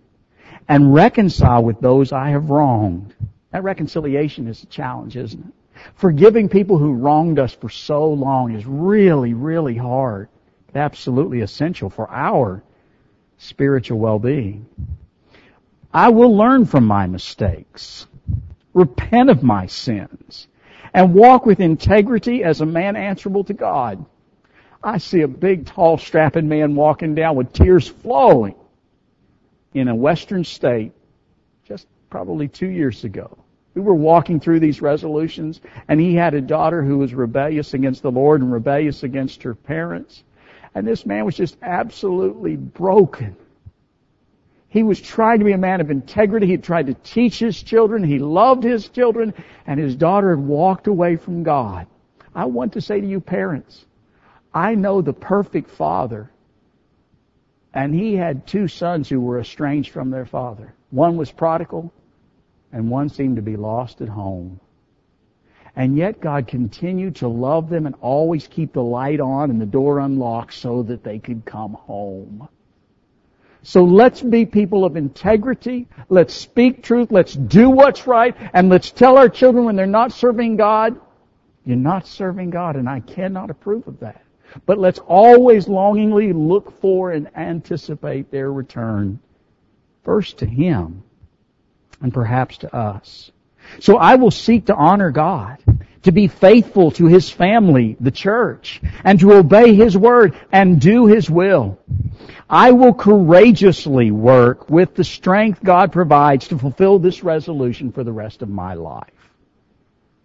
[0.68, 3.14] and reconcile with those I have wronged.
[3.52, 5.54] That reconciliation is a challenge, isn't it?
[5.96, 10.30] Forgiving people who wronged us for so long is really, really hard.
[10.68, 12.64] But absolutely essential for our
[13.38, 14.66] spiritual well-being.
[15.94, 18.08] I will learn from my mistakes,
[18.74, 20.48] repent of my sins,
[20.94, 24.06] and walk with integrity as a man answerable to God.
[24.84, 28.56] I see a big, tall, strapping man walking down with tears flowing
[29.74, 30.94] in a western state
[31.66, 33.38] just probably two years ago.
[33.76, 35.60] We were walking through these resolutions
[35.90, 39.54] and he had a daughter who was rebellious against the Lord and rebellious against her
[39.54, 40.24] parents.
[40.74, 43.36] And this man was just absolutely broken.
[44.70, 46.48] He was trying to be a man of integrity.
[46.48, 48.04] He tried to teach his children.
[48.04, 49.34] He loved his children
[49.68, 51.86] and his daughter had walked away from God.
[52.34, 53.86] I want to say to you parents,
[54.54, 56.32] I know the perfect father
[57.74, 60.74] and he had two sons who were estranged from their father.
[60.92, 61.92] One was prodigal
[62.76, 64.60] and one seemed to be lost at home.
[65.78, 69.66] And yet God continued to love them and always keep the light on and the
[69.66, 72.50] door unlocked so that they could come home.
[73.64, 75.88] So let's be people of integrity.
[76.10, 77.14] Let's speak truth.
[77.14, 78.36] Let's do what's right.
[78.52, 81.00] And let's tell our children when they're not serving God,
[81.64, 84.22] you're not serving God and I cannot approve of that.
[84.66, 89.20] But let's always longingly look for and anticipate their return.
[90.04, 91.05] First to Him
[92.02, 93.32] and perhaps to us.
[93.80, 95.58] So I will seek to honor God,
[96.04, 101.08] to be faithful to His family, the church, and to obey His word and do
[101.08, 101.80] His will.
[102.50, 108.14] I will courageously work with the strength God provides to fulfill this resolution for the
[108.14, 109.10] rest of my life.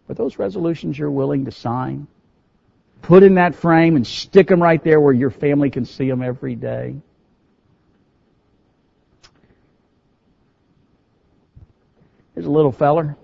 [0.09, 2.09] Are those resolutions you're willing to sign?
[3.01, 6.23] Put in that frame and stick them right there where your family can see them
[6.23, 6.97] every day.
[12.35, 13.17] There's a little feller.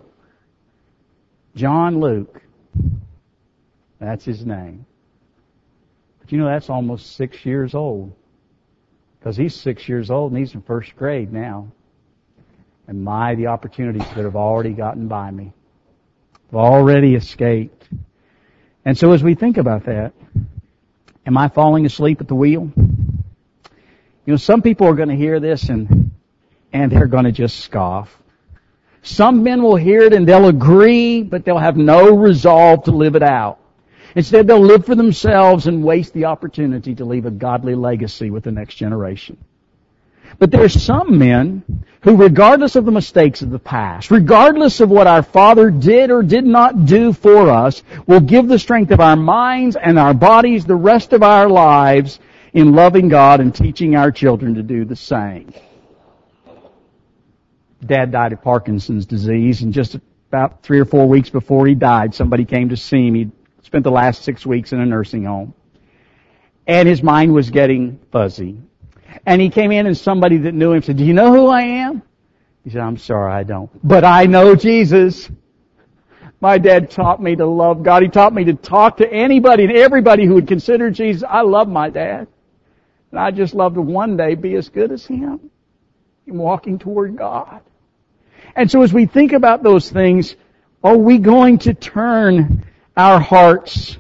[1.55, 2.43] John Luke.
[3.99, 4.85] That's his name.
[6.21, 8.13] But you know, that's almost six years old.
[9.19, 11.69] Because he's six years old and he's in first grade now.
[12.87, 15.53] And my, the opportunities that have already gotten by me.
[16.51, 17.89] Have already escaped.
[18.85, 20.13] And so as we think about that,
[21.27, 22.71] am I falling asleep at the wheel?
[22.77, 26.13] You know, some people are going to hear this and,
[26.73, 28.17] and they're going to just scoff.
[29.07, 33.15] Some men will hear it and they'll agree, but they'll have no resolve to live
[33.15, 33.59] it out.
[34.17, 38.43] Instead, they'll live for themselves and waste the opportunity to leave a godly legacy with
[38.43, 39.37] the next generation.
[40.41, 45.07] But there's some men who, regardless of the mistakes of the past, regardless of what
[45.07, 49.17] our Father did or did not do for us, will give the strength of our
[49.17, 52.19] minds and our bodies the rest of our lives
[52.53, 55.53] in loving God and teaching our children to do the same.
[57.87, 59.97] Dad died of Parkinson's disease, and just
[60.29, 63.15] about three or four weeks before he died, somebody came to see him.
[63.15, 63.31] He
[63.63, 65.55] spent the last six weeks in a nursing home.
[66.67, 68.61] And his mind was getting fuzzy.
[69.25, 71.63] And he came in and somebody that knew him said, do you know who I
[71.63, 72.03] am?
[72.65, 73.71] He said, I'm sorry, I don't.
[73.87, 75.31] But I know Jesus.
[76.41, 78.03] My dad taught me to love God.
[78.03, 81.23] He taught me to talk to anybody and everybody who would consider Jesus.
[81.27, 82.27] I love my dad.
[83.11, 85.51] And I just love to one day be as good as him
[86.27, 87.63] in walking toward God.
[88.57, 90.35] And so as we think about those things,
[90.83, 92.65] are we going to turn
[92.97, 93.99] our hearts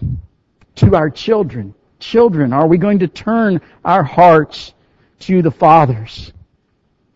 [0.77, 1.75] to our children?
[1.99, 4.73] Children, are we going to turn our hearts
[5.21, 6.33] to the fathers?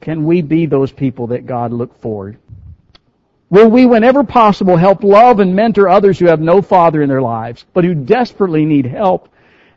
[0.03, 2.37] Can we be those people that God looked for?
[3.49, 7.23] Will we, whenever possible, help love and mentor others who have no father in their
[7.23, 9.29] lives, but who desperately need help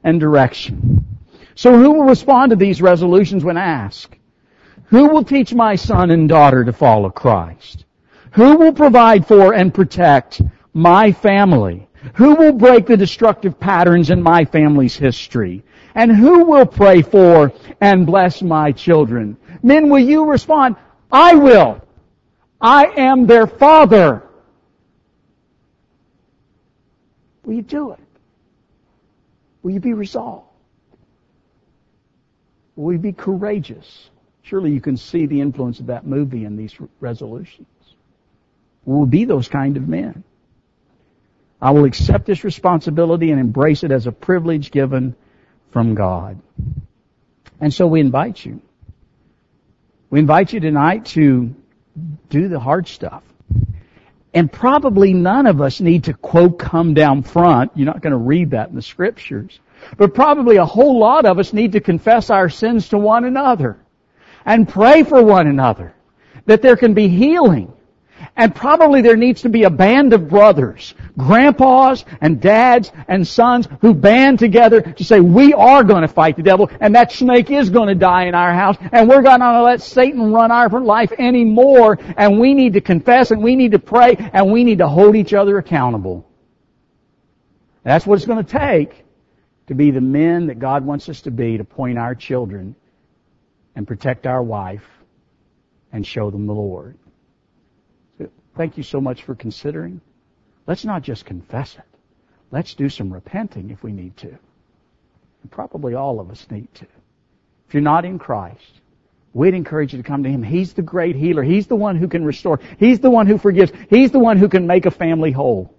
[0.04, 1.06] and direction?
[1.56, 4.16] So who will respond to these resolutions when asked?
[4.86, 7.86] Who will teach my son and daughter to follow Christ?
[8.34, 10.42] Who will provide for and protect
[10.74, 11.88] my family?
[12.16, 15.64] Who will break the destructive patterns in my family's history?
[15.96, 19.38] And who will pray for and bless my children?
[19.62, 20.76] Men, will you respond?
[21.12, 21.82] I will.
[22.60, 24.24] I am their father.
[27.44, 28.00] Will you do it?
[29.62, 30.48] Will you be resolved?
[32.76, 34.10] Will you be courageous?
[34.44, 37.68] Surely you can see the influence of that movie in these resolutions.
[38.86, 40.24] We'll be those kind of men.
[41.62, 45.16] I will accept this responsibility and embrace it as a privilege given
[45.72, 46.42] from God.
[47.62, 48.62] And so we invite you.
[50.10, 51.56] We invite you tonight to
[52.30, 53.24] do the hard stuff.
[54.34, 57.72] And probably none of us need to quote come down front.
[57.76, 59.58] You're not going to read that in the scriptures.
[59.96, 63.78] But probably a whole lot of us need to confess our sins to one another
[64.46, 65.94] and pray for one another
[66.46, 67.74] that there can be healing
[68.36, 73.68] and probably there needs to be a band of brothers, grandpas and dads and sons
[73.82, 77.52] who band together to say, we are going to fight the devil and that snake
[77.52, 80.70] is going to die in our house and we're going to let Satan run our
[80.82, 84.80] life anymore and we need to confess and we need to pray and we need
[84.80, 86.28] to hold each other accountable.
[87.84, 89.04] That's what it's going to take
[89.68, 92.76] to be the men that God wants us to be to point our children
[93.76, 94.86] and protect our wife
[95.92, 96.98] and show them the Lord.
[98.56, 100.02] Thank you so much for considering.
[100.68, 101.98] Let's not just confess it.
[102.52, 104.28] Let's do some repenting if we need to.
[104.30, 106.86] And probably all of us need to.
[107.68, 108.82] If you're not in Christ,
[109.34, 110.44] we'd encourage you to come to Him.
[110.44, 111.42] He's the great healer.
[111.42, 112.60] He's the one who can restore.
[112.78, 113.72] He's the one who forgives.
[113.90, 115.74] He's the one who can make a family whole.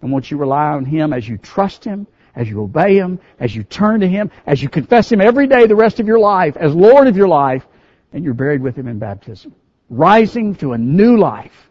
[0.00, 3.54] And once you rely on Him as you trust Him, as you obey Him, as
[3.54, 6.56] you turn to Him, as you confess Him every day the rest of your life
[6.56, 7.66] as Lord of your life,
[8.12, 9.54] and you're buried with Him in baptism.
[9.90, 11.70] Rising to a new life.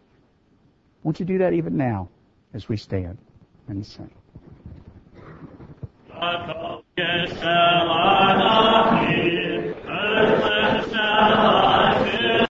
[1.04, 2.10] Won't you do that even now
[2.54, 3.18] as we stand
[3.68, 4.10] and sing?